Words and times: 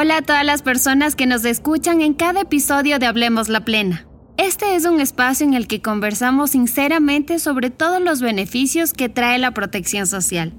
Hola 0.00 0.18
a 0.18 0.22
todas 0.22 0.44
las 0.44 0.62
personas 0.62 1.16
que 1.16 1.26
nos 1.26 1.44
escuchan 1.44 2.02
en 2.02 2.14
cada 2.14 2.42
episodio 2.42 3.00
de 3.00 3.06
Hablemos 3.06 3.48
la 3.48 3.64
Plena. 3.64 4.06
Este 4.36 4.76
es 4.76 4.84
un 4.84 5.00
espacio 5.00 5.44
en 5.44 5.54
el 5.54 5.66
que 5.66 5.82
conversamos 5.82 6.52
sinceramente 6.52 7.40
sobre 7.40 7.70
todos 7.70 8.00
los 8.00 8.20
beneficios 8.20 8.92
que 8.92 9.08
trae 9.08 9.40
la 9.40 9.50
protección 9.50 10.06
social. 10.06 10.52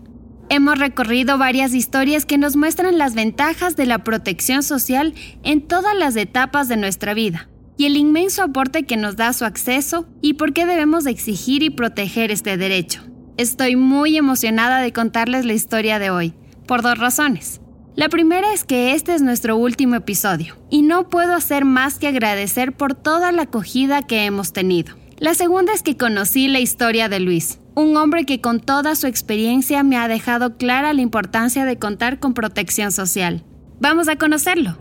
Hemos 0.49 0.77
recorrido 0.77 1.37
varias 1.37 1.73
historias 1.73 2.25
que 2.25 2.37
nos 2.37 2.57
muestran 2.57 2.97
las 2.97 3.15
ventajas 3.15 3.77
de 3.77 3.85
la 3.85 3.99
protección 3.99 4.61
social 4.61 5.13
en 5.43 5.65
todas 5.65 5.95
las 5.95 6.17
etapas 6.17 6.67
de 6.67 6.75
nuestra 6.75 7.13
vida 7.13 7.47
y 7.77 7.85
el 7.85 7.95
inmenso 7.95 8.43
aporte 8.43 8.83
que 8.83 8.97
nos 8.97 9.15
da 9.15 9.31
su 9.31 9.45
acceso 9.45 10.05
y 10.21 10.33
por 10.33 10.51
qué 10.51 10.65
debemos 10.65 11.05
exigir 11.05 11.63
y 11.63 11.69
proteger 11.69 12.29
este 12.29 12.57
derecho. 12.57 13.03
Estoy 13.37 13.77
muy 13.77 14.17
emocionada 14.17 14.81
de 14.81 14.91
contarles 14.91 15.45
la 15.45 15.53
historia 15.53 15.97
de 15.97 16.09
hoy, 16.09 16.33
por 16.67 16.81
dos 16.81 16.97
razones. 16.97 17.61
La 17.99 18.07
primera 18.07 18.53
es 18.53 18.63
que 18.63 18.93
este 18.93 19.13
es 19.13 19.21
nuestro 19.21 19.57
último 19.57 19.95
episodio 19.95 20.55
y 20.69 20.83
no 20.83 21.09
puedo 21.09 21.33
hacer 21.33 21.65
más 21.65 21.99
que 21.99 22.07
agradecer 22.07 22.71
por 22.71 22.95
toda 22.95 23.33
la 23.33 23.41
acogida 23.41 24.03
que 24.03 24.23
hemos 24.23 24.53
tenido. 24.53 24.95
La 25.17 25.33
segunda 25.33 25.73
es 25.73 25.83
que 25.83 25.97
conocí 25.97 26.47
la 26.47 26.61
historia 26.61 27.09
de 27.09 27.19
Luis, 27.19 27.59
un 27.75 27.97
hombre 27.97 28.25
que 28.25 28.39
con 28.39 28.61
toda 28.61 28.95
su 28.95 29.05
experiencia 29.05 29.83
me 29.83 29.97
ha 29.97 30.07
dejado 30.07 30.55
clara 30.55 30.93
la 30.93 31.01
importancia 31.01 31.65
de 31.65 31.77
contar 31.77 32.21
con 32.21 32.33
protección 32.33 32.93
social. 32.93 33.43
Vamos 33.81 34.07
a 34.07 34.15
conocerlo. 34.15 34.77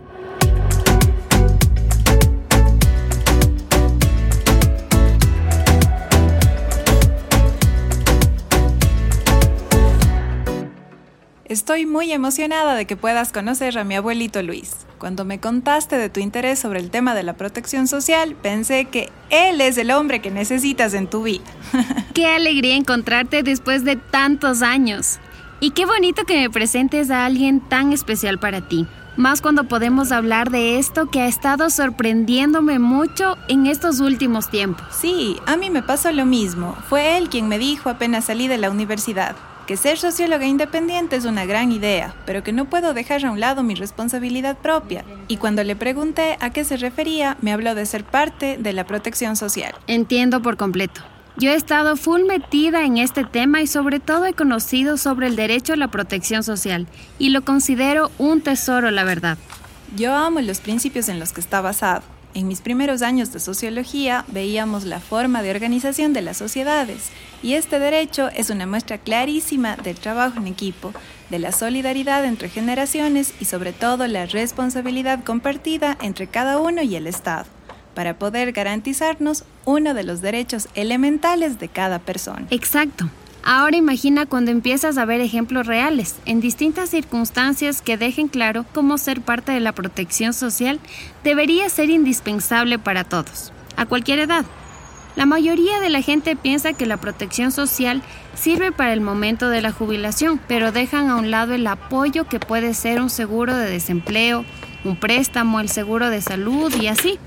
Estoy 11.49 11.87
muy 11.87 12.11
emocionada 12.11 12.75
de 12.75 12.85
que 12.85 12.95
puedas 12.95 13.31
conocer 13.31 13.79
a 13.79 13.83
mi 13.83 13.95
abuelito 13.95 14.43
Luis. 14.43 14.85
Cuando 14.99 15.25
me 15.25 15.39
contaste 15.39 15.97
de 15.97 16.07
tu 16.07 16.19
interés 16.19 16.59
sobre 16.59 16.79
el 16.79 16.91
tema 16.91 17.15
de 17.15 17.23
la 17.23 17.33
protección 17.33 17.87
social, 17.87 18.35
pensé 18.35 18.85
que 18.85 19.09
él 19.31 19.59
es 19.59 19.79
el 19.79 19.89
hombre 19.89 20.21
que 20.21 20.29
necesitas 20.29 20.93
en 20.93 21.07
tu 21.07 21.23
vida. 21.23 21.43
Qué 22.13 22.27
alegría 22.27 22.75
encontrarte 22.75 23.41
después 23.41 23.83
de 23.83 23.95
tantos 23.95 24.61
años. 24.61 25.17
Y 25.59 25.71
qué 25.71 25.87
bonito 25.87 26.23
que 26.23 26.39
me 26.39 26.51
presentes 26.51 27.09
a 27.09 27.25
alguien 27.25 27.61
tan 27.61 27.93
especial 27.93 28.37
para 28.37 28.61
ti. 28.61 28.85
Más 29.17 29.41
cuando 29.41 29.63
podemos 29.63 30.11
hablar 30.11 30.51
de 30.51 30.77
esto 30.77 31.09
que 31.09 31.21
ha 31.21 31.27
estado 31.27 31.71
sorprendiéndome 31.71 32.77
mucho 32.77 33.37
en 33.47 33.65
estos 33.65 33.99
últimos 34.01 34.51
tiempos. 34.51 34.85
Sí, 34.91 35.37
a 35.47 35.57
mí 35.57 35.71
me 35.71 35.81
pasó 35.81 36.11
lo 36.11 36.27
mismo. 36.27 36.77
Fue 36.87 37.17
él 37.17 37.27
quien 37.27 37.47
me 37.47 37.57
dijo 37.57 37.89
apenas 37.89 38.25
salí 38.25 38.47
de 38.47 38.59
la 38.59 38.69
universidad 38.69 39.35
que 39.69 39.77
ser 39.77 39.99
socióloga 39.99 40.47
independiente 40.47 41.15
es 41.15 41.25
una 41.25 41.45
gran 41.45 41.71
idea, 41.71 42.15
pero 42.25 42.41
que 42.41 42.51
no 42.51 42.65
puedo 42.65 42.95
dejar 42.95 43.23
a 43.23 43.29
un 43.29 43.39
lado 43.39 43.61
mi 43.61 43.75
responsabilidad 43.75 44.57
propia. 44.57 45.05
Y 45.27 45.37
cuando 45.37 45.63
le 45.63 45.75
pregunté 45.75 46.37
a 46.39 46.49
qué 46.49 46.63
se 46.63 46.75
refería, 46.75 47.37
me 47.41 47.53
habló 47.53 47.75
de 47.75 47.85
ser 47.85 48.03
parte 48.03 48.57
de 48.57 48.73
la 48.73 48.87
protección 48.87 49.35
social. 49.35 49.75
Entiendo 49.85 50.41
por 50.41 50.57
completo. 50.57 51.01
Yo 51.37 51.51
he 51.51 51.53
estado 51.53 51.97
full 51.97 52.23
metida 52.23 52.83
en 52.83 52.97
este 52.97 53.25
tema 53.25 53.61
y 53.61 53.67
sobre 53.67 53.99
todo 53.99 54.25
he 54.25 54.33
conocido 54.33 54.97
sobre 54.97 55.27
el 55.27 55.35
derecho 55.35 55.73
a 55.73 55.77
la 55.77 55.89
protección 55.89 56.41
social 56.41 56.87
y 57.19 57.29
lo 57.29 57.43
considero 57.43 58.09
un 58.17 58.41
tesoro, 58.41 58.89
la 58.89 59.03
verdad. 59.03 59.37
Yo 59.95 60.15
amo 60.15 60.41
los 60.41 60.61
principios 60.61 61.09
en 61.09 61.19
los 61.19 61.31
que 61.31 61.41
está 61.41 61.61
basado 61.61 62.01
en 62.33 62.47
mis 62.47 62.61
primeros 62.61 63.01
años 63.01 63.33
de 63.33 63.39
sociología 63.39 64.25
veíamos 64.27 64.85
la 64.85 64.99
forma 64.99 65.41
de 65.41 65.51
organización 65.51 66.13
de 66.13 66.21
las 66.21 66.37
sociedades 66.37 67.09
y 67.41 67.53
este 67.53 67.79
derecho 67.79 68.29
es 68.29 68.49
una 68.49 68.67
muestra 68.67 68.97
clarísima 68.97 69.75
del 69.77 69.97
trabajo 69.97 70.37
en 70.37 70.47
equipo, 70.47 70.93
de 71.29 71.39
la 71.39 71.51
solidaridad 71.51 72.25
entre 72.25 72.49
generaciones 72.49 73.33
y 73.39 73.45
sobre 73.45 73.73
todo 73.73 74.07
la 74.07 74.25
responsabilidad 74.25 75.23
compartida 75.23 75.97
entre 76.01 76.27
cada 76.27 76.59
uno 76.59 76.81
y 76.81 76.95
el 76.95 77.07
Estado 77.07 77.45
para 77.95 78.17
poder 78.17 78.51
garantizarnos 78.51 79.43
uno 79.65 79.93
de 79.93 80.03
los 80.03 80.21
derechos 80.21 80.69
elementales 80.75 81.59
de 81.59 81.67
cada 81.67 81.99
persona. 81.99 82.45
Exacto. 82.49 83.09
Ahora 83.51 83.77
imagina 83.77 84.27
cuando 84.27 84.51
empiezas 84.51 84.99
a 84.99 85.05
ver 85.05 85.21
ejemplos 85.21 85.65
reales, 85.65 86.17
en 86.27 86.39
distintas 86.39 86.91
circunstancias 86.91 87.81
que 87.81 87.97
dejen 87.97 88.27
claro 88.27 88.63
cómo 88.75 88.99
ser 88.99 89.21
parte 89.21 89.51
de 89.51 89.59
la 89.59 89.71
protección 89.71 90.33
social 90.33 90.79
debería 91.23 91.67
ser 91.69 91.89
indispensable 91.89 92.77
para 92.77 93.05
todos, 93.05 93.51
a 93.75 93.87
cualquier 93.87 94.19
edad. 94.19 94.45
La 95.15 95.25
mayoría 95.25 95.79
de 95.79 95.89
la 95.89 96.03
gente 96.03 96.35
piensa 96.35 96.73
que 96.73 96.85
la 96.85 96.97
protección 96.97 97.51
social 97.51 98.03
sirve 98.35 98.71
para 98.71 98.93
el 98.93 99.01
momento 99.01 99.49
de 99.49 99.63
la 99.63 99.71
jubilación, 99.71 100.39
pero 100.47 100.71
dejan 100.71 101.09
a 101.09 101.15
un 101.15 101.31
lado 101.31 101.55
el 101.55 101.65
apoyo 101.65 102.27
que 102.27 102.39
puede 102.39 102.75
ser 102.75 103.01
un 103.01 103.09
seguro 103.09 103.57
de 103.57 103.67
desempleo, 103.67 104.45
un 104.83 104.95
préstamo, 104.95 105.59
el 105.59 105.69
seguro 105.69 106.11
de 106.11 106.21
salud 106.21 106.71
y 106.79 106.85
así. 106.85 107.17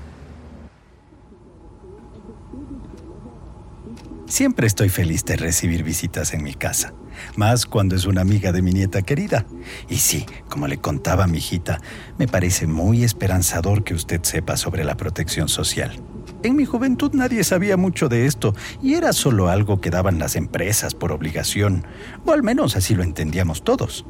Siempre 4.25 4.67
estoy 4.67 4.89
feliz 4.89 5.25
de 5.25 5.35
recibir 5.35 5.83
visitas 5.83 6.33
en 6.33 6.43
mi 6.43 6.53
casa, 6.53 6.93
más 7.35 7.65
cuando 7.65 7.95
es 7.95 8.05
una 8.05 8.21
amiga 8.21 8.51
de 8.51 8.61
mi 8.61 8.71
nieta 8.71 9.01
querida. 9.01 9.45
Y 9.89 9.97
sí, 9.97 10.25
como 10.49 10.67
le 10.67 10.77
contaba 10.77 11.25
a 11.25 11.27
mi 11.27 11.37
hijita, 11.39 11.81
me 12.17 12.27
parece 12.27 12.65
muy 12.65 13.03
esperanzador 13.03 13.83
que 13.83 13.93
usted 13.93 14.23
sepa 14.23 14.55
sobre 14.55 14.85
la 14.85 14.95
protección 14.95 15.49
social. 15.49 16.01
En 16.41 16.55
mi 16.55 16.65
juventud 16.65 17.11
nadie 17.13 17.43
sabía 17.43 17.77
mucho 17.77 18.09
de 18.09 18.25
esto 18.25 18.55
y 18.81 18.95
era 18.95 19.13
solo 19.13 19.49
algo 19.49 19.81
que 19.81 19.89
daban 19.89 20.19
las 20.19 20.35
empresas 20.35 20.95
por 20.95 21.11
obligación, 21.11 21.85
o 22.25 22.31
al 22.31 22.43
menos 22.43 22.75
así 22.75 22.95
lo 22.95 23.03
entendíamos 23.03 23.63
todos. 23.63 24.05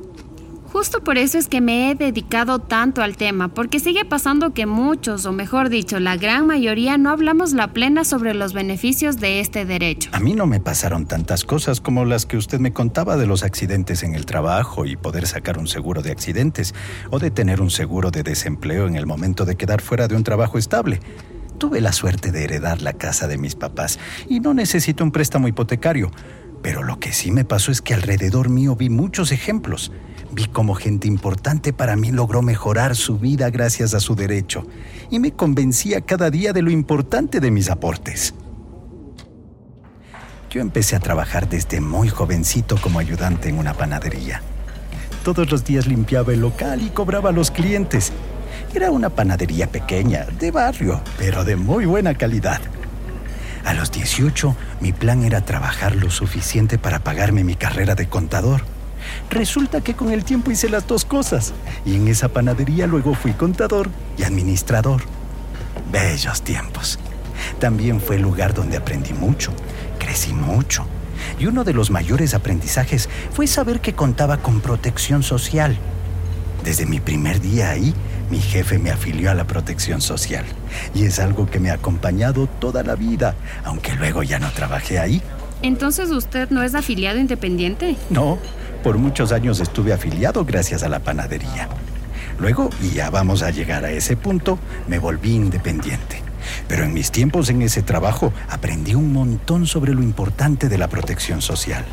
Justo 0.83 1.01
por 1.01 1.17
eso 1.17 1.37
es 1.37 1.47
que 1.47 1.61
me 1.61 1.89
he 1.89 1.95
dedicado 1.95 2.59
tanto 2.59 3.01
al 3.01 3.15
tema, 3.15 3.47
porque 3.47 3.79
sigue 3.79 4.03
pasando 4.03 4.53
que 4.53 4.65
muchos, 4.65 5.25
o 5.25 5.31
mejor 5.31 5.69
dicho, 5.69 5.97
la 6.01 6.17
gran 6.17 6.45
mayoría, 6.45 6.97
no 6.97 7.09
hablamos 7.09 7.53
la 7.53 7.71
plena 7.71 8.03
sobre 8.03 8.33
los 8.33 8.51
beneficios 8.51 9.15
de 9.15 9.39
este 9.39 9.63
derecho. 9.63 10.09
A 10.11 10.19
mí 10.19 10.33
no 10.33 10.45
me 10.45 10.59
pasaron 10.59 11.05
tantas 11.05 11.45
cosas 11.45 11.79
como 11.79 12.03
las 12.03 12.25
que 12.25 12.35
usted 12.35 12.59
me 12.59 12.73
contaba 12.73 13.15
de 13.15 13.25
los 13.25 13.43
accidentes 13.43 14.03
en 14.03 14.13
el 14.13 14.25
trabajo 14.25 14.85
y 14.85 14.97
poder 14.97 15.25
sacar 15.25 15.57
un 15.57 15.67
seguro 15.67 16.01
de 16.01 16.11
accidentes, 16.11 16.75
o 17.11 17.17
de 17.17 17.31
tener 17.31 17.61
un 17.61 17.69
seguro 17.69 18.11
de 18.11 18.23
desempleo 18.23 18.85
en 18.85 18.97
el 18.97 19.05
momento 19.05 19.45
de 19.45 19.55
quedar 19.55 19.79
fuera 19.79 20.09
de 20.09 20.17
un 20.17 20.25
trabajo 20.25 20.57
estable. 20.57 20.99
Tuve 21.59 21.79
la 21.79 21.93
suerte 21.93 22.33
de 22.33 22.43
heredar 22.43 22.81
la 22.81 22.91
casa 22.91 23.29
de 23.29 23.37
mis 23.37 23.55
papás 23.55 23.99
y 24.27 24.41
no 24.41 24.53
necesito 24.53 25.05
un 25.05 25.13
préstamo 25.13 25.47
hipotecario. 25.47 26.11
Pero 26.61 26.83
lo 26.83 26.99
que 26.99 27.13
sí 27.13 27.31
me 27.31 27.45
pasó 27.45 27.71
es 27.71 27.81
que 27.81 27.93
alrededor 27.93 28.49
mío 28.49 28.75
vi 28.75 28.89
muchos 28.89 29.31
ejemplos 29.31 29.93
Vi 30.35 30.45
cómo 30.45 30.73
gente 30.73 31.07
importante 31.07 31.73
para 31.73 31.95
mí 31.95 32.11
logró 32.11 32.41
mejorar 32.41 32.95
su 32.95 33.19
vida 33.19 33.51
gracias 33.51 33.93
a 33.93 33.99
su 33.99 34.15
derecho 34.15 34.65
y 35.11 35.19
me 35.19 35.31
convencía 35.31 36.01
cada 36.01 36.31
día 36.31 36.53
de 36.53 36.63
lo 36.63 36.71
importante 36.71 37.39
de 37.39 37.51
mis 37.51 37.69
aportes. 37.69 38.33
Yo 40.49 40.59
empecé 40.59 40.95
a 40.95 40.99
trabajar 40.99 41.47
desde 41.47 41.81
muy 41.81 42.09
jovencito 42.09 42.77
como 42.81 42.97
ayudante 42.97 43.49
en 43.49 43.59
una 43.59 43.75
panadería. 43.75 44.41
Todos 45.23 45.51
los 45.51 45.63
días 45.65 45.85
limpiaba 45.85 46.33
el 46.33 46.41
local 46.41 46.81
y 46.81 46.89
cobraba 46.89 47.29
a 47.29 47.33
los 47.33 47.51
clientes. 47.51 48.11
Era 48.73 48.89
una 48.89 49.11
panadería 49.11 49.67
pequeña, 49.67 50.25
de 50.39 50.49
barrio, 50.49 50.99
pero 51.19 51.43
de 51.43 51.57
muy 51.57 51.85
buena 51.85 52.15
calidad. 52.15 52.59
A 53.65 53.75
los 53.75 53.91
18, 53.91 54.55
mi 54.81 54.93
plan 54.93 55.23
era 55.23 55.45
trabajar 55.45 55.95
lo 55.95 56.09
suficiente 56.09 56.79
para 56.79 57.03
pagarme 57.03 57.43
mi 57.43 57.53
carrera 57.53 57.93
de 57.93 58.09
contador 58.09 58.72
Resulta 59.29 59.81
que 59.81 59.95
con 59.95 60.11
el 60.11 60.23
tiempo 60.23 60.51
hice 60.51 60.69
las 60.69 60.87
dos 60.87 61.05
cosas 61.05 61.53
y 61.85 61.95
en 61.95 62.07
esa 62.07 62.29
panadería 62.29 62.87
luego 62.87 63.13
fui 63.13 63.33
contador 63.33 63.89
y 64.17 64.23
administrador. 64.23 65.01
Bellos 65.91 66.41
tiempos. 66.41 66.99
También 67.59 67.99
fue 67.99 68.17
lugar 68.17 68.53
donde 68.53 68.77
aprendí 68.77 69.13
mucho, 69.13 69.51
crecí 69.99 70.33
mucho. 70.33 70.85
Y 71.39 71.45
uno 71.45 71.63
de 71.63 71.73
los 71.73 71.89
mayores 71.89 72.33
aprendizajes 72.33 73.09
fue 73.31 73.47
saber 73.47 73.81
que 73.81 73.93
contaba 73.93 74.37
con 74.37 74.61
protección 74.61 75.23
social. 75.23 75.77
Desde 76.63 76.85
mi 76.85 76.99
primer 76.99 77.41
día 77.41 77.71
ahí, 77.71 77.93
mi 78.29 78.39
jefe 78.39 78.79
me 78.79 78.91
afilió 78.91 79.31
a 79.31 79.35
la 79.35 79.45
protección 79.45 80.01
social. 80.01 80.45
Y 80.93 81.05
es 81.05 81.19
algo 81.19 81.49
que 81.49 81.59
me 81.59 81.71
ha 81.71 81.75
acompañado 81.75 82.47
toda 82.47 82.83
la 82.83 82.95
vida, 82.95 83.35
aunque 83.63 83.93
luego 83.93 84.23
ya 84.23 84.39
no 84.39 84.49
trabajé 84.51 84.99
ahí. 84.99 85.21
Entonces 85.63 86.11
usted 86.11 86.49
no 86.49 86.61
es 86.61 86.75
afiliado 86.75 87.17
independiente. 87.19 87.95
No, 88.09 88.37
por 88.83 88.97
muchos 88.97 89.31
años 89.31 89.61
estuve 89.61 89.93
afiliado 89.93 90.43
gracias 90.43 90.83
a 90.83 90.89
la 90.89 90.99
panadería. 90.99 91.69
Luego, 92.37 92.69
y 92.81 92.89
ya 92.89 93.09
vamos 93.09 93.43
a 93.43 93.49
llegar 93.49 93.85
a 93.85 93.91
ese 93.91 94.17
punto, 94.17 94.59
me 94.89 94.99
volví 94.99 95.33
independiente. 95.33 96.21
Pero 96.67 96.83
en 96.83 96.93
mis 96.93 97.11
tiempos 97.11 97.49
en 97.49 97.61
ese 97.61 97.81
trabajo 97.81 98.33
aprendí 98.49 98.93
un 98.93 99.13
montón 99.13 99.65
sobre 99.65 99.93
lo 99.93 100.03
importante 100.03 100.67
de 100.67 100.77
la 100.77 100.89
protección 100.89 101.41
social. 101.41 101.85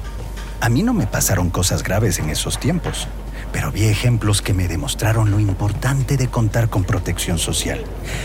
A 0.60 0.68
mí 0.68 0.82
no 0.82 0.92
me 0.92 1.06
pasaron 1.06 1.48
cosas 1.48 1.84
graves 1.84 2.18
en 2.18 2.28
esos 2.28 2.58
tiempos, 2.58 3.06
pero 3.52 3.70
vi 3.70 3.84
ejemplos 3.84 4.42
que 4.42 4.52
me 4.52 4.66
demostraron 4.66 5.30
lo 5.30 5.38
importante 5.38 6.16
de 6.16 6.26
contar 6.26 6.70
con 6.70 6.82
protección 6.82 7.38
social. 7.38 7.84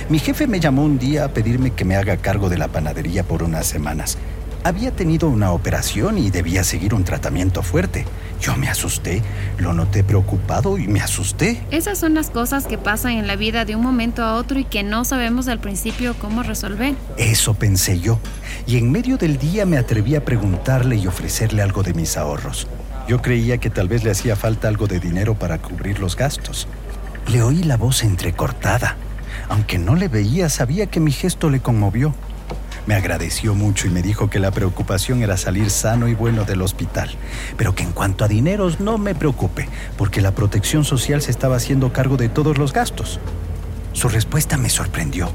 Mi 0.10 0.18
jefe 0.18 0.48
me 0.48 0.60
llamó 0.60 0.84
un 0.84 0.98
día 0.98 1.26
a 1.26 1.28
pedirme 1.30 1.70
que 1.70 1.86
me 1.86 1.98
haga 1.98 2.18
cargo 2.18 2.50
de 2.50 2.58
la 2.58 2.68
panadería 2.68 3.24
por 3.24 3.44
unas 3.44 3.68
semanas 3.68 4.18
había 4.66 4.90
tenido 4.90 5.30
una 5.30 5.52
operación 5.52 6.18
y 6.18 6.32
debía 6.32 6.64
seguir 6.64 6.96
un 6.96 7.04
tratamiento 7.04 7.62
fuerte, 7.62 8.04
Yo 8.42 8.58
me 8.58 8.68
asusté, 8.68 9.22
lo 9.60 9.74
noté 9.74 10.04
preocupado 10.04 10.80
y 10.80 10.88
me 10.88 11.02
asusté. 11.02 11.62
Esas 11.70 12.00
son 12.00 12.16
las 12.16 12.32
cosas 12.32 12.66
que 12.66 12.80
pasan 12.80 13.12
en 13.14 13.28
la 13.28 13.36
vida 13.36 13.64
de 13.64 13.76
un 13.76 13.84
momento 13.84 14.24
a 14.24 14.34
otro 14.34 14.60
y 14.60 14.66
que 14.66 14.82
no 14.82 15.06
sabemos 15.06 15.48
al 15.48 15.60
principio 15.60 16.16
cómo 16.20 16.42
resolver. 16.42 16.96
Eso 17.18 17.54
pensé 17.54 18.00
yo, 18.00 18.20
y 18.66 18.78
en 18.78 18.92
medio 18.92 19.18
del 19.18 19.38
día 19.38 19.68
me 19.68 19.78
atreví 19.78 20.16
a 20.16 20.26
preguntarle 20.26 20.96
y 20.96 21.06
ofrecerle 21.06 21.62
algo 21.62 21.84
de 21.84 21.94
mis 21.94 22.18
ahorros. 22.18 22.68
Yo 23.08 23.22
creía 23.22 23.60
que 23.60 23.70
tal 23.70 23.88
vez 23.88 24.04
le 24.04 24.12
hacía 24.12 24.36
falta 24.36 24.68
algo 24.68 24.88
de 24.88 25.00
dinero 25.00 25.36
para 25.36 25.60
cubrir 25.60 26.00
los 26.00 26.16
gastos. 26.16 26.68
Le 27.28 27.44
oí 27.44 27.64
la 27.64 27.78
voz 27.78 28.04
entrecortada. 28.04 28.98
Aunque 29.48 29.78
no 29.78 29.96
le 29.96 30.08
veía, 30.08 30.50
sabía 30.50 30.88
que 30.88 31.00
mi 31.00 31.12
gesto 31.12 31.52
le 31.52 31.60
conmovió. 31.60 32.16
Me 32.86 32.94
agradeció 32.94 33.56
mucho 33.56 33.88
y 33.88 33.90
me 33.90 34.04
dijo 34.04 34.30
que 34.30 34.40
la 34.40 34.52
preocupación 34.52 35.24
era 35.24 35.38
salir 35.38 35.72
sano 35.72 36.08
y 36.08 36.14
bueno 36.14 36.46
del 36.46 36.62
hospital, 36.62 37.10
pero 37.58 37.74
que 37.74 37.82
en 37.82 37.92
cuanto 37.92 38.24
a 38.24 38.28
dineros 38.28 38.80
no 38.80 39.00
me 39.00 39.16
preocupe, 39.16 39.68
porque 39.98 40.22
la 40.22 40.36
protección 40.36 40.86
social 40.86 41.22
se 41.22 41.32
estaba 41.32 41.56
haciendo 41.56 41.92
cargo 41.92 42.16
de 42.16 42.30
todos 42.30 42.60
los 42.60 42.74
gastos. 42.74 43.20
Su 43.94 44.08
respuesta 44.08 44.58
me 44.58 44.70
sorprendió 44.70 45.32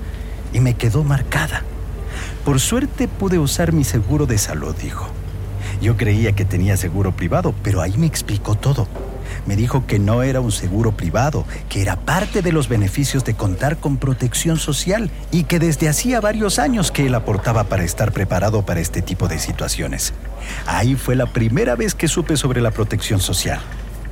y 0.53 0.61
me 0.61 0.75
quedó 0.75 1.03
marcada. 1.03 1.65
Por 2.45 2.61
suerte 2.61 3.09
pude 3.09 3.39
usar 3.39 3.73
mi 3.73 3.83
seguro 3.83 4.27
de 4.27 4.39
salud, 4.39 4.77
dijo. 4.81 5.09
Yo 5.83 5.97
creía 5.97 6.33
que 6.33 6.45
tenía 6.45 6.77
seguro 6.77 7.13
privado, 7.13 7.55
pero 7.65 7.81
ahí 7.81 7.97
me 7.97 8.07
explicó 8.07 8.55
todo 8.55 8.87
me 9.47 9.57
dijo 9.57 9.87
que 9.87 9.99
no 9.99 10.23
era 10.23 10.41
un 10.41 10.53
seguro 10.53 10.93
privado, 10.93 11.45
que 11.69 11.83
era 11.83 11.97
parte 11.97 12.43
de 12.43 12.53
los 12.53 12.69
beneficios 12.69 13.25
de 13.25 13.35
contar 13.35 13.79
con 13.79 13.97
protección 13.97 14.59
social 14.59 15.11
y 15.31 15.45
que 15.45 15.59
desde 15.59 15.89
hacía 15.89 16.21
varios 16.21 16.59
años 16.59 16.91
que 16.91 17.07
él 17.07 17.15
aportaba 17.15 17.65
para 17.65 17.85
estar 17.85 18.13
preparado 18.13 18.63
para 18.63 18.81
este 18.81 19.03
tipo 19.03 19.29
de 19.29 19.39
situaciones. 19.39 20.13
Ahí 20.67 20.95
fue 20.95 21.17
la 21.17 21.27
primera 21.27 21.77
vez 21.77 21.95
que 21.95 22.09
supe 22.09 22.37
sobre 22.37 22.61
la 22.61 22.71
protección 22.71 23.21
social. 23.21 23.61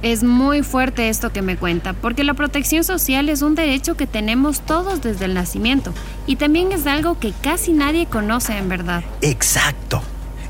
Es 0.01 0.23
muy 0.23 0.63
fuerte 0.63 1.09
esto 1.09 1.33
que 1.33 1.43
me 1.43 1.57
cuenta, 1.57 1.93
porque 1.93 2.23
la 2.23 2.35
protección 2.35 2.85
social 2.85 3.29
es 3.29 3.43
un 3.43 3.57
derecho 3.57 3.97
que 3.97 4.07
tenemos 4.07 4.61
todos 4.61 5.03
desde 5.03 5.25
el 5.25 5.35
nacimiento 5.35 5.93
y 6.25 6.37
también 6.37 6.71
es 6.71 6.87
algo 6.87 7.19
que 7.19 7.33
casi 7.43 7.73
nadie 7.73 8.07
conoce 8.07 8.57
en 8.57 8.69
verdad. 8.69 9.03
Exacto. 9.23 10.01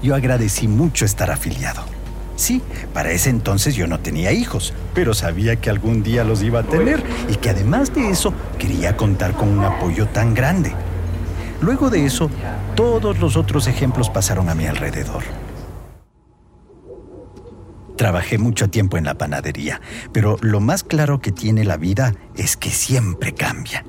Yo 0.03 0.15
agradecí 0.15 0.69
mucho 0.69 1.07
estar 1.07 1.31
afiliado. 1.31 1.98
Sí, 2.39 2.63
para 2.95 3.11
ese 3.11 3.31
entonces 3.31 3.75
yo 3.75 3.89
no 3.89 3.99
tenía 3.99 4.31
hijos, 4.31 4.73
pero 4.95 5.13
sabía 5.13 5.57
que 5.57 5.71
algún 5.71 6.05
día 6.05 6.23
los 6.23 6.41
iba 6.45 6.61
a 6.61 6.63
tener 6.63 7.03
y 7.29 7.35
que 7.35 7.51
además 7.51 7.93
de 7.93 8.11
eso 8.11 8.33
quería 8.61 8.97
contar 8.97 9.33
con 9.33 9.49
un 9.49 9.65
apoyo 9.65 10.07
tan 10.07 10.35
grande. 10.35 10.73
Luego 11.61 11.91
de 11.91 12.07
eso, 12.07 12.31
todos 12.77 13.19
los 13.19 13.37
otros 13.37 13.67
ejemplos 13.67 14.09
pasaron 14.09 14.49
a 14.49 14.55
mi 14.55 14.67
alrededor. 14.67 15.25
Trabajé 17.97 18.39
mucho 18.39 18.71
tiempo 18.71 18.97
en 18.97 19.07
la 19.07 19.19
panadería, 19.19 19.81
pero 20.13 20.37
lo 20.41 20.61
más 20.61 20.85
claro 20.85 21.21
que 21.21 21.33
tiene 21.33 21.65
la 21.65 21.77
vida 21.77 22.15
es 22.37 22.57
que 22.57 22.71
siempre 22.71 23.35
cambia. 23.35 23.85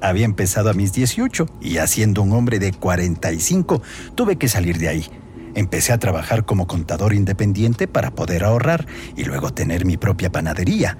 Había 0.00 0.26
empezado 0.26 0.70
a 0.70 0.74
mis 0.74 0.92
18 0.92 1.48
y 1.60 1.78
haciendo 1.78 2.22
un 2.22 2.34
hombre 2.34 2.60
de 2.60 2.72
45 2.72 3.82
tuve 4.14 4.36
que 4.36 4.46
salir 4.46 4.78
de 4.78 4.88
ahí 4.88 5.10
Empecé 5.54 5.92
a 5.92 5.98
trabajar 5.98 6.44
como 6.44 6.66
contador 6.66 7.14
independiente 7.14 7.86
para 7.86 8.10
poder 8.10 8.44
ahorrar 8.44 8.86
y 9.16 9.24
luego 9.24 9.52
tener 9.52 9.84
mi 9.84 9.96
propia 9.96 10.30
panadería. 10.30 10.98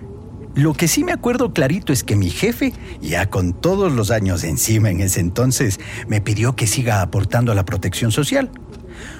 Lo 0.54 0.72
que 0.72 0.86
sí 0.86 1.02
me 1.02 1.12
acuerdo 1.12 1.52
clarito 1.52 1.92
es 1.92 2.04
que 2.04 2.14
mi 2.14 2.30
jefe, 2.30 2.72
ya 3.02 3.28
con 3.28 3.54
todos 3.54 3.90
los 3.90 4.12
años 4.12 4.44
encima 4.44 4.90
en 4.90 5.00
ese 5.00 5.18
entonces, 5.18 5.80
me 6.06 6.20
pidió 6.20 6.54
que 6.54 6.68
siga 6.68 7.02
aportando 7.02 7.50
a 7.50 7.56
la 7.56 7.64
protección 7.64 8.12
social. 8.12 8.50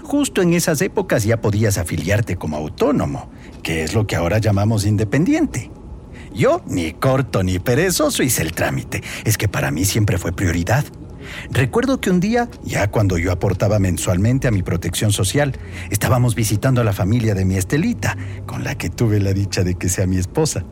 Justo 0.05 0.43
en 0.43 0.55
esas 0.55 0.81
épocas 0.81 1.25
ya 1.25 1.41
podías 1.41 1.77
afiliarte 1.77 2.37
como 2.37 2.57
autónomo, 2.57 3.31
que 3.65 3.83
es 3.83 3.95
lo 3.95 4.07
que 4.07 4.15
ahora 4.15 4.39
llamamos 4.39 4.87
independiente. 4.87 5.73
Yo, 6.33 6.63
ni 6.67 6.93
corto 6.93 7.43
ni 7.43 7.59
perezoso, 7.59 8.23
hice 8.23 8.43
el 8.43 8.53
trámite. 8.53 9.03
Es 9.25 9.37
que 9.37 9.49
para 9.49 9.73
mí 9.73 9.85
siempre 9.85 10.19
fue 10.19 10.33
prioridad. 10.33 10.85
Recuerdo 11.51 12.01
que 12.01 12.11
un 12.11 12.21
día, 12.21 12.49
ya 12.63 12.91
cuando 12.91 13.19
yo 13.19 13.33
aportaba 13.33 13.79
mensualmente 13.79 14.49
a 14.49 14.51
mi 14.51 14.63
protección 14.63 15.13
social, 15.13 15.57
estábamos 15.91 16.35
visitando 16.35 16.81
a 16.81 16.85
la 16.85 16.93
familia 16.93 17.35
de 17.35 17.45
mi 17.45 17.57
Estelita, 17.57 18.17
con 18.47 18.65
la 18.65 18.77
que 18.77 18.91
tuve 18.91 19.21
la 19.21 19.33
dicha 19.33 19.65
de 19.65 19.75
que 19.75 19.89
sea 19.89 20.07
mi 20.07 20.17
esposa. 20.17 20.65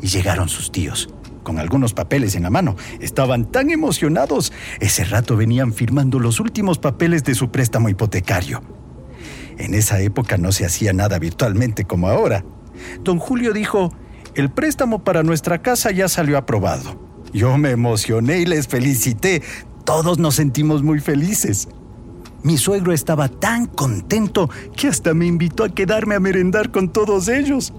Y 0.00 0.08
llegaron 0.08 0.48
sus 0.48 0.72
tíos, 0.72 1.10
con 1.42 1.58
algunos 1.58 1.94
papeles 1.94 2.34
en 2.34 2.44
la 2.44 2.50
mano. 2.50 2.76
Estaban 3.00 3.50
tan 3.50 3.70
emocionados. 3.70 4.52
Ese 4.80 5.04
rato 5.04 5.36
venían 5.36 5.72
firmando 5.72 6.18
los 6.18 6.40
últimos 6.40 6.78
papeles 6.78 7.24
de 7.24 7.34
su 7.34 7.50
préstamo 7.50 7.88
hipotecario. 7.88 8.62
En 9.58 9.74
esa 9.74 10.00
época 10.00 10.36
no 10.36 10.52
se 10.52 10.66
hacía 10.66 10.92
nada 10.92 11.18
virtualmente 11.18 11.84
como 11.84 12.08
ahora. 12.08 12.44
Don 13.02 13.18
Julio 13.18 13.52
dijo, 13.52 13.90
el 14.34 14.50
préstamo 14.50 15.02
para 15.02 15.22
nuestra 15.22 15.62
casa 15.62 15.90
ya 15.92 16.08
salió 16.08 16.36
aprobado. 16.36 17.06
Yo 17.32 17.56
me 17.58 17.70
emocioné 17.70 18.38
y 18.38 18.46
les 18.46 18.68
felicité. 18.68 19.42
Todos 19.86 20.18
nos 20.18 20.34
sentimos 20.34 20.82
muy 20.82 20.98
felices. 20.98 21.68
Mi 22.42 22.58
suegro 22.58 22.92
estaba 22.92 23.28
tan 23.28 23.66
contento 23.66 24.50
que 24.76 24.88
hasta 24.88 25.14
me 25.14 25.26
invitó 25.26 25.62
a 25.62 25.68
quedarme 25.68 26.16
a 26.16 26.20
merendar 26.20 26.72
con 26.72 26.92
todos 26.92 27.28
ellos. 27.28 27.72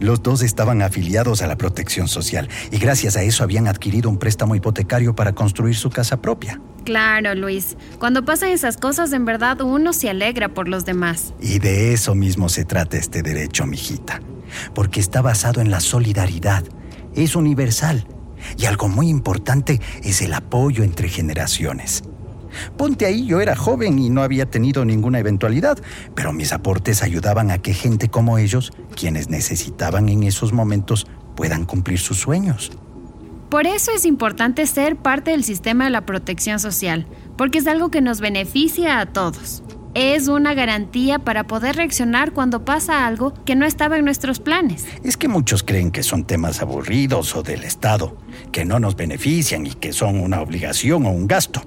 Los 0.00 0.22
dos 0.22 0.42
estaban 0.42 0.80
afiliados 0.80 1.42
a 1.42 1.46
la 1.46 1.58
protección 1.58 2.08
social 2.08 2.48
y 2.70 2.78
gracias 2.78 3.18
a 3.18 3.22
eso 3.22 3.44
habían 3.44 3.68
adquirido 3.68 4.08
un 4.08 4.16
préstamo 4.16 4.54
hipotecario 4.54 5.14
para 5.14 5.34
construir 5.34 5.76
su 5.76 5.90
casa 5.90 6.22
propia. 6.22 6.58
Claro, 6.86 7.34
Luis. 7.34 7.76
Cuando 7.98 8.24
pasan 8.24 8.48
esas 8.48 8.78
cosas, 8.78 9.12
en 9.12 9.26
verdad 9.26 9.60
uno 9.60 9.92
se 9.92 10.08
alegra 10.08 10.48
por 10.54 10.68
los 10.68 10.86
demás. 10.86 11.34
Y 11.38 11.58
de 11.58 11.92
eso 11.92 12.14
mismo 12.14 12.48
se 12.48 12.64
trata 12.64 12.96
este 12.96 13.20
derecho, 13.20 13.66
mijita. 13.66 14.22
Porque 14.74 15.00
está 15.00 15.20
basado 15.20 15.60
en 15.60 15.70
la 15.70 15.80
solidaridad. 15.80 16.64
Es 17.14 17.36
universal 17.36 18.06
y 18.56 18.66
algo 18.66 18.88
muy 18.88 19.08
importante 19.08 19.80
es 20.02 20.22
el 20.22 20.34
apoyo 20.34 20.84
entre 20.84 21.08
generaciones. 21.08 22.04
Ponte 22.76 23.06
ahí, 23.06 23.26
yo 23.26 23.40
era 23.40 23.56
joven 23.56 23.98
y 23.98 24.10
no 24.10 24.22
había 24.22 24.50
tenido 24.50 24.84
ninguna 24.84 25.18
eventualidad, 25.18 25.78
pero 26.14 26.32
mis 26.32 26.52
aportes 26.52 27.02
ayudaban 27.02 27.50
a 27.50 27.58
que 27.58 27.74
gente 27.74 28.08
como 28.08 28.38
ellos, 28.38 28.72
quienes 28.94 29.28
necesitaban 29.30 30.08
en 30.08 30.22
esos 30.22 30.52
momentos, 30.52 31.06
puedan 31.34 31.64
cumplir 31.64 31.98
sus 31.98 32.18
sueños. 32.18 32.72
Por 33.48 33.66
eso 33.66 33.90
es 33.94 34.06
importante 34.06 34.66
ser 34.66 34.96
parte 34.96 35.30
del 35.30 35.44
sistema 35.44 35.84
de 35.84 35.90
la 35.90 36.06
protección 36.06 36.58
social, 36.58 37.06
porque 37.36 37.58
es 37.58 37.66
algo 37.66 37.90
que 37.90 38.00
nos 38.00 38.20
beneficia 38.20 39.00
a 39.00 39.06
todos 39.06 39.61
es 39.94 40.28
una 40.28 40.54
garantía 40.54 41.18
para 41.18 41.46
poder 41.46 41.76
reaccionar 41.76 42.32
cuando 42.32 42.64
pasa 42.64 43.06
algo 43.06 43.34
que 43.44 43.54
no 43.54 43.66
estaba 43.66 43.98
en 43.98 44.04
nuestros 44.04 44.40
planes. 44.40 44.86
Es 45.04 45.16
que 45.16 45.28
muchos 45.28 45.62
creen 45.62 45.90
que 45.90 46.02
son 46.02 46.24
temas 46.24 46.62
aburridos 46.62 47.36
o 47.36 47.42
del 47.42 47.64
Estado, 47.64 48.16
que 48.52 48.64
no 48.64 48.78
nos 48.78 48.96
benefician 48.96 49.66
y 49.66 49.72
que 49.72 49.92
son 49.92 50.18
una 50.18 50.40
obligación 50.40 51.06
o 51.06 51.10
un 51.10 51.26
gasto. 51.26 51.62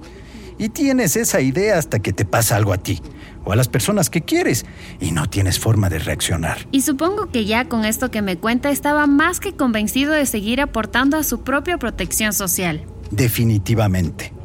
Y 0.58 0.70
tienes 0.70 1.16
esa 1.16 1.40
idea 1.40 1.78
hasta 1.78 1.98
que 1.98 2.12
te 2.12 2.24
pasa 2.24 2.56
algo 2.56 2.72
a 2.72 2.78
ti 2.78 3.00
o 3.44 3.52
a 3.52 3.56
las 3.56 3.68
personas 3.68 4.10
que 4.10 4.22
quieres 4.22 4.66
y 5.00 5.12
no 5.12 5.28
tienes 5.28 5.58
forma 5.58 5.88
de 5.88 5.98
reaccionar. 5.98 6.66
Y 6.72 6.80
supongo 6.80 7.30
que 7.30 7.44
ya 7.44 7.66
con 7.66 7.84
esto 7.84 8.10
que 8.10 8.22
me 8.22 8.38
cuenta 8.38 8.70
estaba 8.70 9.06
más 9.06 9.38
que 9.38 9.54
convencido 9.54 10.12
de 10.12 10.26
seguir 10.26 10.60
aportando 10.60 11.16
a 11.16 11.22
su 11.22 11.42
propia 11.42 11.78
protección 11.78 12.32
social. 12.32 12.84
Definitivamente. 13.10 14.35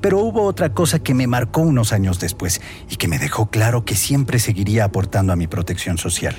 Pero 0.00 0.18
hubo 0.18 0.42
otra 0.42 0.72
cosa 0.72 0.98
que 0.98 1.14
me 1.14 1.26
marcó 1.26 1.60
unos 1.60 1.92
años 1.92 2.20
después 2.20 2.60
y 2.88 2.96
que 2.96 3.08
me 3.08 3.18
dejó 3.18 3.50
claro 3.50 3.84
que 3.84 3.94
siempre 3.94 4.38
seguiría 4.38 4.84
aportando 4.84 5.32
a 5.32 5.36
mi 5.36 5.46
protección 5.46 5.98
social. 5.98 6.36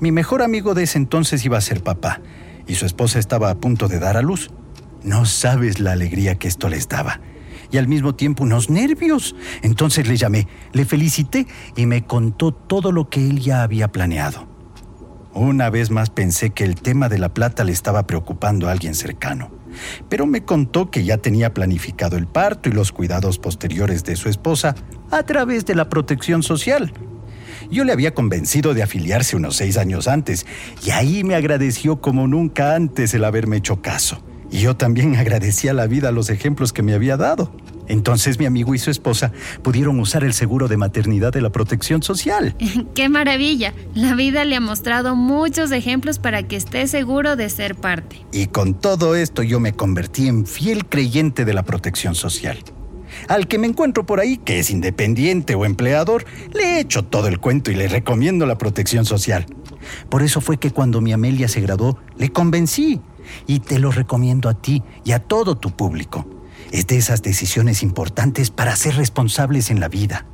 Mi 0.00 0.12
mejor 0.12 0.42
amigo 0.42 0.74
de 0.74 0.84
ese 0.84 0.98
entonces 0.98 1.44
iba 1.44 1.58
a 1.58 1.62
ser 1.62 1.82
papá 1.82 2.20
y 2.66 2.74
su 2.74 2.86
esposa 2.86 3.18
estaba 3.18 3.50
a 3.50 3.56
punto 3.56 3.88
de 3.88 3.98
dar 3.98 4.16
a 4.16 4.22
luz. 4.22 4.50
No 5.02 5.24
sabes 5.26 5.80
la 5.80 5.92
alegría 5.92 6.36
que 6.36 6.48
esto 6.48 6.68
les 6.68 6.88
daba 6.88 7.20
y 7.70 7.78
al 7.78 7.88
mismo 7.88 8.14
tiempo 8.14 8.44
unos 8.44 8.70
nervios. 8.70 9.34
Entonces 9.62 10.08
le 10.08 10.16
llamé, 10.16 10.48
le 10.72 10.84
felicité 10.84 11.46
y 11.76 11.86
me 11.86 12.04
contó 12.04 12.52
todo 12.52 12.92
lo 12.92 13.08
que 13.08 13.28
él 13.28 13.40
ya 13.40 13.62
había 13.62 13.88
planeado. 13.88 14.57
Una 15.34 15.70
vez 15.70 15.90
más 15.90 16.10
pensé 16.10 16.50
que 16.50 16.64
el 16.64 16.74
tema 16.74 17.08
de 17.08 17.18
la 17.18 17.34
plata 17.34 17.64
le 17.64 17.72
estaba 17.72 18.06
preocupando 18.06 18.68
a 18.68 18.72
alguien 18.72 18.94
cercano 18.94 19.58
pero 20.08 20.26
me 20.26 20.44
contó 20.44 20.90
que 20.90 21.04
ya 21.04 21.18
tenía 21.18 21.54
planificado 21.54 22.16
el 22.16 22.26
parto 22.26 22.68
y 22.68 22.72
los 22.72 22.92
cuidados 22.92 23.38
posteriores 23.38 24.04
de 24.04 24.16
su 24.16 24.28
esposa 24.28 24.74
a 25.10 25.22
través 25.22 25.64
de 25.66 25.74
la 25.74 25.88
protección 25.88 26.42
social. 26.42 26.92
Yo 27.70 27.84
le 27.84 27.92
había 27.92 28.14
convencido 28.14 28.72
de 28.74 28.82
afiliarse 28.82 29.36
unos 29.36 29.56
seis 29.56 29.76
años 29.76 30.08
antes 30.08 30.46
y 30.84 30.90
ahí 30.90 31.24
me 31.24 31.34
agradeció 31.34 32.00
como 32.00 32.26
nunca 32.26 32.74
antes 32.74 33.12
el 33.14 33.24
haberme 33.24 33.56
hecho 33.56 33.82
caso. 33.82 34.22
Y 34.50 34.60
yo 34.60 34.76
también 34.76 35.16
agradecía 35.16 35.72
a 35.72 35.74
la 35.74 35.86
vida 35.86 36.12
los 36.12 36.30
ejemplos 36.30 36.72
que 36.72 36.82
me 36.82 36.94
había 36.94 37.16
dado. 37.16 37.52
Entonces 37.88 38.38
mi 38.38 38.44
amigo 38.44 38.74
y 38.74 38.78
su 38.78 38.90
esposa 38.90 39.32
pudieron 39.62 39.98
usar 39.98 40.22
el 40.22 40.34
seguro 40.34 40.68
de 40.68 40.76
maternidad 40.76 41.32
de 41.32 41.40
la 41.40 41.50
protección 41.50 42.02
social. 42.02 42.54
¡Qué 42.94 43.08
maravilla! 43.08 43.72
La 43.94 44.14
vida 44.14 44.44
le 44.44 44.56
ha 44.56 44.60
mostrado 44.60 45.16
muchos 45.16 45.72
ejemplos 45.72 46.18
para 46.18 46.42
que 46.42 46.56
esté 46.56 46.86
seguro 46.86 47.34
de 47.34 47.48
ser 47.48 47.74
parte. 47.74 48.24
Y 48.30 48.46
con 48.46 48.74
todo 48.74 49.14
esto 49.14 49.42
yo 49.42 49.58
me 49.58 49.72
convertí 49.72 50.28
en 50.28 50.46
fiel 50.46 50.86
creyente 50.86 51.44
de 51.44 51.54
la 51.54 51.62
protección 51.62 52.14
social. 52.14 52.58
Al 53.26 53.48
que 53.48 53.58
me 53.58 53.66
encuentro 53.66 54.04
por 54.04 54.20
ahí, 54.20 54.36
que 54.36 54.58
es 54.58 54.70
independiente 54.70 55.54
o 55.54 55.64
empleador, 55.64 56.24
le 56.52 56.78
echo 56.80 57.04
todo 57.04 57.28
el 57.28 57.38
cuento 57.38 57.70
y 57.70 57.74
le 57.74 57.88
recomiendo 57.88 58.46
la 58.46 58.58
protección 58.58 59.06
social. 59.06 59.46
Por 60.10 60.22
eso 60.22 60.40
fue 60.40 60.58
que 60.58 60.70
cuando 60.70 61.00
mi 61.00 61.12
Amelia 61.12 61.48
se 61.48 61.60
graduó, 61.60 61.98
le 62.16 62.30
convencí. 62.30 63.00
Y 63.46 63.60
te 63.60 63.78
lo 63.78 63.90
recomiendo 63.90 64.48
a 64.48 64.54
ti 64.54 64.82
y 65.04 65.12
a 65.12 65.18
todo 65.20 65.56
tu 65.56 65.70
público. 65.70 66.26
Es 66.70 66.86
de 66.86 66.98
esas 66.98 67.22
decisiones 67.22 67.82
importantes 67.82 68.50
para 68.50 68.76
ser 68.76 68.96
responsables 68.96 69.70
en 69.70 69.80
la 69.80 69.88
vida. 69.88 70.26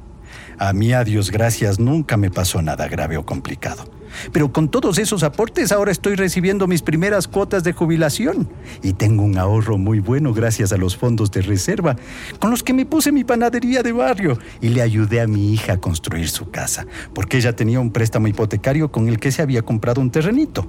A 0.58 0.72
mí, 0.72 0.92
a 0.92 1.04
Dios 1.04 1.30
gracias, 1.30 1.78
nunca 1.78 2.16
me 2.16 2.30
pasó 2.30 2.62
nada 2.62 2.88
grave 2.88 3.16
o 3.16 3.26
complicado. 3.26 3.84
Pero 4.32 4.52
con 4.52 4.68
todos 4.68 4.98
esos 4.98 5.22
aportes 5.22 5.72
ahora 5.72 5.90
estoy 5.90 6.14
recibiendo 6.14 6.66
mis 6.66 6.82
primeras 6.82 7.26
cuotas 7.26 7.64
de 7.64 7.72
jubilación 7.72 8.48
y 8.82 8.92
tengo 8.92 9.24
un 9.24 9.38
ahorro 9.38 9.78
muy 9.78 9.98
bueno 9.98 10.32
gracias 10.32 10.72
a 10.72 10.76
los 10.76 10.96
fondos 10.96 11.30
de 11.32 11.42
reserva 11.42 11.96
con 12.38 12.50
los 12.50 12.62
que 12.62 12.72
me 12.72 12.86
puse 12.86 13.12
mi 13.12 13.24
panadería 13.24 13.82
de 13.82 13.92
barrio 13.92 14.38
y 14.60 14.68
le 14.68 14.82
ayudé 14.82 15.20
a 15.20 15.26
mi 15.26 15.52
hija 15.52 15.74
a 15.74 15.80
construir 15.80 16.28
su 16.28 16.50
casa, 16.50 16.86
porque 17.12 17.38
ella 17.38 17.56
tenía 17.56 17.80
un 17.80 17.90
préstamo 17.90 18.28
hipotecario 18.28 18.90
con 18.92 19.08
el 19.08 19.18
que 19.18 19.32
se 19.32 19.42
había 19.42 19.62
comprado 19.62 20.00
un 20.00 20.10
terrenito. 20.10 20.66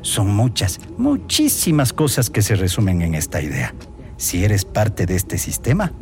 Son 0.00 0.28
muchas, 0.34 0.80
muchísimas 0.98 1.92
cosas 1.92 2.30
que 2.30 2.42
se 2.42 2.56
resumen 2.56 3.02
en 3.02 3.14
esta 3.14 3.40
idea. 3.40 3.74
Si 4.16 4.44
eres 4.44 4.64
parte 4.64 5.06
de 5.06 5.16
este 5.16 5.38
sistema, 5.38 5.92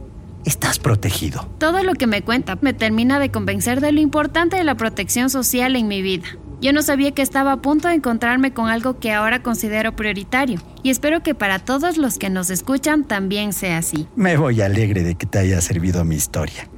estás 0.44 0.78
protegido. 0.78 1.48
Todo 1.58 1.82
lo 1.82 1.94
que 1.94 2.06
me 2.06 2.22
cuenta 2.22 2.58
me 2.60 2.72
termina 2.72 3.18
de 3.18 3.30
convencer 3.30 3.80
de 3.80 3.92
lo 3.92 4.00
importante 4.00 4.56
de 4.56 4.64
la 4.64 4.76
protección 4.76 5.30
social 5.30 5.76
en 5.76 5.88
mi 5.88 6.02
vida. 6.02 6.26
Yo 6.60 6.74
no 6.74 6.82
sabía 6.82 7.12
que 7.12 7.22
estaba 7.22 7.52
a 7.52 7.62
punto 7.62 7.88
de 7.88 7.94
encontrarme 7.94 8.52
con 8.52 8.68
algo 8.68 8.98
que 8.98 9.12
ahora 9.12 9.42
considero 9.42 9.96
prioritario 9.96 10.60
y 10.82 10.90
espero 10.90 11.22
que 11.22 11.34
para 11.34 11.58
todos 11.58 11.96
los 11.96 12.18
que 12.18 12.28
nos 12.28 12.50
escuchan 12.50 13.04
también 13.04 13.54
sea 13.54 13.78
así. 13.78 14.06
Me 14.14 14.36
voy 14.36 14.60
alegre 14.60 15.02
de 15.02 15.14
que 15.14 15.24
te 15.24 15.38
haya 15.38 15.60
servido 15.62 16.04
mi 16.04 16.16
historia. 16.16 16.68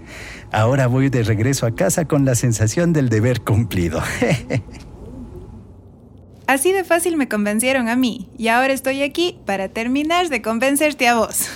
Ahora 0.53 0.87
voy 0.87 1.09
de 1.09 1.25
regreso 1.25 1.67
a 1.67 1.75
casa 1.75 2.05
con 2.05 2.25
la 2.25 2.37
sensación 2.37 2.93
del 2.93 3.09
deber 3.09 3.41
cumplido. 3.41 4.01
Así 6.53 6.71
de 6.71 6.85
fácil 6.85 7.17
me 7.17 7.29
convencieron 7.29 7.89
a 7.89 7.97
mí 7.97 8.29
y 8.37 8.49
ahora 8.49 8.75
estoy 8.75 9.01
aquí 9.01 9.39
para 9.47 9.71
terminar 9.71 10.29
de 10.29 10.43
convencerte 10.43 11.09
a 11.09 11.15
vos. 11.15 11.49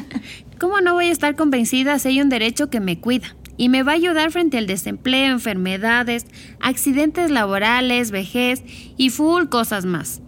¿Cómo 0.58 0.80
no 0.80 0.94
voy 0.94 1.08
a 1.08 1.12
estar 1.12 1.36
convencida 1.36 1.98
si 1.98 2.08
hay 2.08 2.22
un 2.22 2.30
derecho 2.30 2.70
que 2.70 2.80
me 2.80 2.98
cuida? 2.98 3.36
y 3.58 3.68
me 3.68 3.82
va 3.82 3.92
a 3.92 3.96
ayudar 3.96 4.30
frente 4.30 4.56
al 4.56 4.66
desempleo, 4.66 5.32
enfermedades, 5.32 6.24
accidentes 6.60 7.30
laborales, 7.30 8.10
vejez 8.10 8.62
y 8.96 9.10
full 9.10 9.48
cosas 9.48 9.84
más. 9.84 10.22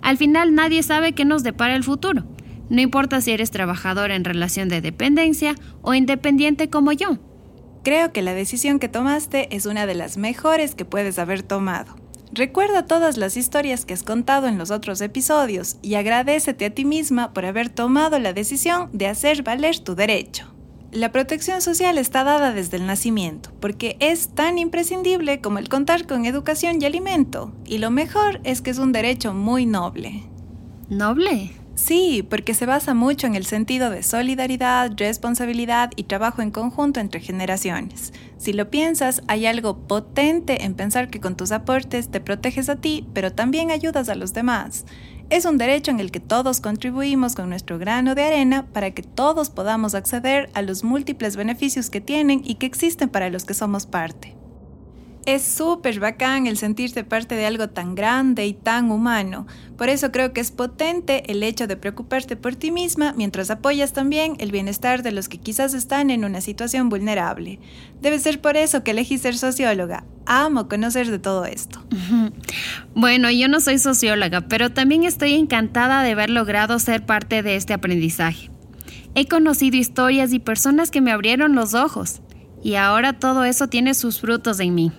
Al 0.00 0.16
final 0.16 0.54
nadie 0.54 0.82
sabe 0.82 1.12
qué 1.12 1.26
nos 1.26 1.42
depara 1.42 1.76
el 1.76 1.84
futuro. 1.84 2.24
No 2.70 2.80
importa 2.80 3.20
si 3.20 3.32
eres 3.32 3.50
trabajador 3.50 4.10
en 4.10 4.24
relación 4.24 4.70
de 4.70 4.80
dependencia 4.80 5.54
o 5.82 5.92
independiente 5.92 6.70
como 6.70 6.92
yo. 6.92 7.18
Creo 7.84 8.10
que 8.12 8.22
la 8.22 8.32
decisión 8.32 8.78
que 8.78 8.88
tomaste 8.88 9.54
es 9.54 9.66
una 9.66 9.84
de 9.84 9.96
las 9.96 10.16
mejores 10.16 10.74
que 10.74 10.86
puedes 10.86 11.18
haber 11.18 11.42
tomado. 11.42 12.05
Recuerda 12.36 12.84
todas 12.84 13.16
las 13.16 13.38
historias 13.38 13.86
que 13.86 13.94
has 13.94 14.02
contado 14.02 14.46
en 14.46 14.58
los 14.58 14.70
otros 14.70 15.00
episodios 15.00 15.78
y 15.80 15.94
agradecete 15.94 16.66
a 16.66 16.70
ti 16.70 16.84
misma 16.84 17.32
por 17.32 17.46
haber 17.46 17.70
tomado 17.70 18.18
la 18.18 18.34
decisión 18.34 18.90
de 18.92 19.06
hacer 19.06 19.42
valer 19.42 19.78
tu 19.78 19.94
derecho. 19.94 20.52
La 20.92 21.12
protección 21.12 21.62
social 21.62 21.96
está 21.96 22.24
dada 22.24 22.52
desde 22.52 22.76
el 22.76 22.86
nacimiento, 22.86 23.52
porque 23.58 23.96
es 24.00 24.34
tan 24.34 24.58
imprescindible 24.58 25.40
como 25.40 25.58
el 25.58 25.70
contar 25.70 26.06
con 26.06 26.26
educación 26.26 26.76
y 26.82 26.84
alimento, 26.84 27.54
y 27.64 27.78
lo 27.78 27.90
mejor 27.90 28.42
es 28.44 28.60
que 28.60 28.68
es 28.68 28.78
un 28.78 28.92
derecho 28.92 29.32
muy 29.32 29.64
noble. 29.64 30.24
¿Noble? 30.90 31.52
Sí, 31.76 32.26
porque 32.28 32.54
se 32.54 32.64
basa 32.64 32.94
mucho 32.94 33.26
en 33.26 33.34
el 33.34 33.44
sentido 33.44 33.90
de 33.90 34.02
solidaridad, 34.02 34.92
responsabilidad 34.96 35.90
y 35.94 36.04
trabajo 36.04 36.40
en 36.40 36.50
conjunto 36.50 37.00
entre 37.00 37.20
generaciones. 37.20 38.14
Si 38.38 38.54
lo 38.54 38.70
piensas, 38.70 39.22
hay 39.28 39.44
algo 39.44 39.86
potente 39.86 40.64
en 40.64 40.72
pensar 40.72 41.10
que 41.10 41.20
con 41.20 41.36
tus 41.36 41.52
aportes 41.52 42.08
te 42.08 42.22
proteges 42.22 42.70
a 42.70 42.76
ti, 42.76 43.06
pero 43.12 43.30
también 43.30 43.70
ayudas 43.70 44.08
a 44.08 44.14
los 44.14 44.32
demás. 44.32 44.86
Es 45.28 45.44
un 45.44 45.58
derecho 45.58 45.90
en 45.90 46.00
el 46.00 46.10
que 46.10 46.20
todos 46.20 46.62
contribuimos 46.62 47.34
con 47.34 47.50
nuestro 47.50 47.78
grano 47.78 48.14
de 48.14 48.22
arena 48.22 48.64
para 48.72 48.92
que 48.92 49.02
todos 49.02 49.50
podamos 49.50 49.94
acceder 49.94 50.48
a 50.54 50.62
los 50.62 50.82
múltiples 50.82 51.36
beneficios 51.36 51.90
que 51.90 52.00
tienen 52.00 52.40
y 52.42 52.54
que 52.54 52.64
existen 52.64 53.10
para 53.10 53.28
los 53.28 53.44
que 53.44 53.52
somos 53.52 53.84
parte. 53.84 54.34
Es 55.26 55.42
súper 55.42 55.98
bacán 55.98 56.46
el 56.46 56.56
sentirse 56.56 57.02
parte 57.02 57.34
de 57.34 57.46
algo 57.46 57.68
tan 57.68 57.96
grande 57.96 58.46
y 58.46 58.52
tan 58.52 58.92
humano. 58.92 59.48
Por 59.76 59.88
eso 59.88 60.12
creo 60.12 60.32
que 60.32 60.40
es 60.40 60.52
potente 60.52 61.32
el 61.32 61.42
hecho 61.42 61.66
de 61.66 61.76
preocuparte 61.76 62.36
por 62.36 62.54
ti 62.54 62.70
misma 62.70 63.12
mientras 63.16 63.50
apoyas 63.50 63.92
también 63.92 64.36
el 64.38 64.52
bienestar 64.52 65.02
de 65.02 65.10
los 65.10 65.28
que 65.28 65.38
quizás 65.38 65.74
están 65.74 66.10
en 66.10 66.24
una 66.24 66.40
situación 66.40 66.88
vulnerable. 66.90 67.58
Debe 68.00 68.20
ser 68.20 68.40
por 68.40 68.56
eso 68.56 68.84
que 68.84 68.92
elegí 68.92 69.18
ser 69.18 69.36
socióloga. 69.36 70.04
Amo 70.26 70.68
conocer 70.68 71.10
de 71.10 71.18
todo 71.18 71.44
esto. 71.44 71.84
Bueno, 72.94 73.28
yo 73.28 73.48
no 73.48 73.58
soy 73.58 73.78
socióloga, 73.78 74.42
pero 74.42 74.70
también 74.70 75.02
estoy 75.02 75.34
encantada 75.34 76.04
de 76.04 76.12
haber 76.12 76.30
logrado 76.30 76.78
ser 76.78 77.04
parte 77.04 77.42
de 77.42 77.56
este 77.56 77.74
aprendizaje. 77.74 78.48
He 79.16 79.26
conocido 79.26 79.76
historias 79.76 80.32
y 80.32 80.38
personas 80.38 80.92
que 80.92 81.00
me 81.00 81.10
abrieron 81.10 81.56
los 81.56 81.74
ojos, 81.74 82.20
y 82.62 82.76
ahora 82.76 83.14
todo 83.14 83.44
eso 83.44 83.66
tiene 83.66 83.94
sus 83.94 84.20
frutos 84.20 84.60
en 84.60 84.74
mí. 84.74 84.92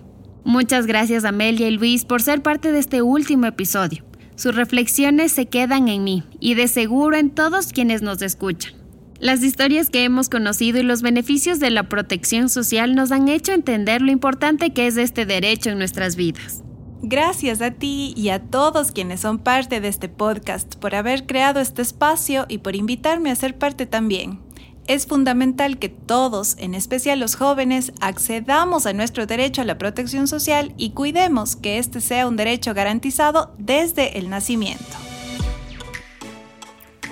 Muchas 0.47 0.87
gracias 0.87 1.25
Amelia 1.25 1.67
y 1.67 1.71
Luis 1.71 2.05
por 2.05 2.21
ser 2.21 2.41
parte 2.41 2.71
de 2.71 2.79
este 2.79 3.01
último 3.01 3.47
episodio. 3.47 4.05
Sus 4.37 4.55
reflexiones 4.55 5.33
se 5.33 5.47
quedan 5.47 5.89
en 5.89 6.05
mí 6.05 6.23
y 6.39 6.53
de 6.53 6.69
seguro 6.69 7.17
en 7.17 7.31
todos 7.31 7.73
quienes 7.73 8.01
nos 8.01 8.21
escuchan. 8.21 8.71
Las 9.19 9.43
historias 9.43 9.89
que 9.89 10.05
hemos 10.05 10.29
conocido 10.29 10.79
y 10.79 10.83
los 10.83 11.01
beneficios 11.01 11.59
de 11.59 11.69
la 11.69 11.89
protección 11.89 12.47
social 12.47 12.95
nos 12.95 13.11
han 13.11 13.27
hecho 13.27 13.51
entender 13.51 14.01
lo 14.01 14.09
importante 14.09 14.71
que 14.71 14.87
es 14.87 14.95
este 14.95 15.25
derecho 15.25 15.71
en 15.71 15.79
nuestras 15.79 16.15
vidas. 16.15 16.63
Gracias 17.01 17.61
a 17.61 17.71
ti 17.71 18.13
y 18.15 18.29
a 18.29 18.39
todos 18.39 18.93
quienes 18.93 19.19
son 19.19 19.39
parte 19.39 19.81
de 19.81 19.89
este 19.89 20.07
podcast 20.07 20.75
por 20.75 20.95
haber 20.95 21.25
creado 21.25 21.59
este 21.59 21.81
espacio 21.81 22.45
y 22.47 22.59
por 22.59 22.77
invitarme 22.77 23.31
a 23.31 23.35
ser 23.35 23.57
parte 23.57 23.85
también 23.85 24.46
es 24.87 25.05
fundamental 25.05 25.77
que 25.77 25.89
todos, 25.89 26.55
en 26.57 26.73
especial 26.73 27.19
los 27.19 27.35
jóvenes, 27.35 27.91
accedamos 28.01 28.85
a 28.85 28.93
nuestro 28.93 29.25
derecho 29.25 29.61
a 29.61 29.65
la 29.65 29.77
protección 29.77 30.27
social 30.27 30.73
y 30.77 30.91
cuidemos 30.91 31.55
que 31.55 31.77
este 31.77 32.01
sea 32.01 32.27
un 32.27 32.37
derecho 32.37 32.73
garantizado 32.73 33.53
desde 33.57 34.17
el 34.17 34.29
nacimiento. 34.29 34.85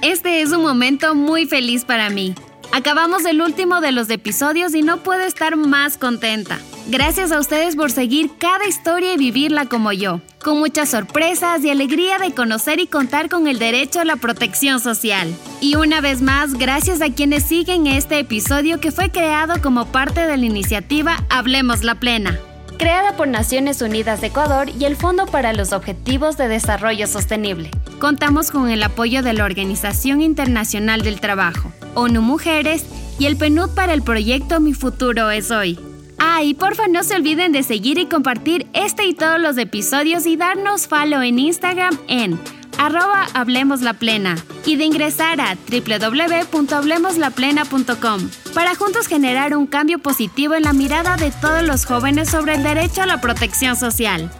Este 0.01 0.41
es 0.41 0.51
un 0.51 0.61
momento 0.61 1.15
muy 1.15 1.45
feliz 1.45 1.85
para 1.85 2.09
mí. 2.09 2.35
Acabamos 2.71 3.25
el 3.25 3.41
último 3.41 3.81
de 3.81 3.91
los 3.91 4.09
episodios 4.09 4.75
y 4.75 4.81
no 4.81 4.97
puedo 4.97 5.21
estar 5.21 5.55
más 5.55 5.97
contenta. 5.97 6.59
Gracias 6.87 7.31
a 7.31 7.39
ustedes 7.39 7.75
por 7.75 7.91
seguir 7.91 8.31
cada 8.37 8.67
historia 8.67 9.13
y 9.13 9.17
vivirla 9.17 9.65
como 9.67 9.91
yo, 9.91 10.21
con 10.45 10.59
muchas 10.59 10.89
sorpresas 10.91 11.63
y 11.63 11.71
alegría 11.71 12.19
de 12.19 12.31
conocer 12.31 12.79
y 12.79 12.85
contar 12.85 13.29
con 13.29 13.47
el 13.47 13.57
derecho 13.57 14.01
a 14.01 14.05
la 14.05 14.15
protección 14.15 14.79
social. 14.79 15.35
Y 15.59 15.73
una 15.75 16.01
vez 16.01 16.21
más, 16.21 16.53
gracias 16.53 17.01
a 17.01 17.11
quienes 17.11 17.45
siguen 17.45 17.87
este 17.87 18.19
episodio 18.19 18.79
que 18.79 18.91
fue 18.91 19.09
creado 19.09 19.59
como 19.63 19.87
parte 19.87 20.27
de 20.27 20.37
la 20.37 20.45
iniciativa 20.45 21.17
Hablemos 21.29 21.83
la 21.83 21.95
Plena 21.95 22.39
creada 22.77 23.15
por 23.15 23.29
Naciones 23.29 23.81
Unidas 23.81 24.19
de 24.19 24.27
Ecuador 24.27 24.67
y 24.77 24.83
el 24.83 24.97
Fondo 24.97 25.27
para 25.27 25.53
los 25.53 25.71
Objetivos 25.71 26.35
de 26.35 26.49
Desarrollo 26.49 27.07
Sostenible. 27.07 27.71
Contamos 27.99 28.51
con 28.51 28.69
el 28.69 28.83
apoyo 28.83 29.23
de 29.23 29.31
la 29.31 29.45
Organización 29.45 30.21
Internacional 30.21 31.01
del 31.01 31.21
Trabajo, 31.21 31.71
ONU 31.93 32.21
Mujeres 32.21 32.83
y 33.17 33.27
el 33.27 33.37
PNUD 33.37 33.69
para 33.69 33.93
el 33.93 34.01
proyecto 34.01 34.59
Mi 34.59 34.73
Futuro 34.73 35.31
es 35.31 35.51
Hoy. 35.51 35.79
Ah, 36.17 36.43
y 36.43 36.53
porfa 36.53 36.87
no 36.87 37.03
se 37.03 37.15
olviden 37.15 37.51
de 37.51 37.63
seguir 37.63 37.97
y 37.97 38.05
compartir 38.05 38.67
este 38.73 39.05
y 39.05 39.13
todos 39.13 39.37
los 39.39 39.57
episodios 39.57 40.25
y 40.25 40.37
darnos 40.37 40.87
follow 40.87 41.21
en 41.21 41.39
Instagram 41.39 41.97
en 42.07 42.39
arroba 42.77 43.27
Hablemos 43.33 43.81
la 43.81 43.93
Plena 43.93 44.35
y 44.65 44.75
de 44.75 44.83
ingresar 44.85 45.41
a 45.41 45.57
www.hablemoslaplena.com 45.69 48.29
para 48.53 48.75
juntos 48.75 49.07
generar 49.07 49.55
un 49.55 49.65
cambio 49.67 49.99
positivo 49.99 50.55
en 50.55 50.63
la 50.63 50.73
mirada 50.73 51.15
de 51.17 51.31
todos 51.31 51.63
los 51.63 51.85
jóvenes 51.85 52.29
sobre 52.29 52.55
el 52.55 52.63
derecho 52.63 53.01
a 53.01 53.05
la 53.05 53.21
protección 53.21 53.75
social. 53.75 54.31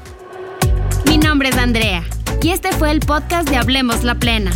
Mi 1.08 1.18
nombre 1.18 1.50
es 1.50 1.58
Andrea 1.58 2.04
y 2.42 2.50
este 2.50 2.72
fue 2.74 2.92
el 2.92 3.00
podcast 3.00 3.50
de 3.50 3.58
Hablemos 3.58 4.04
la 4.04 4.16
Plena. 4.16 4.52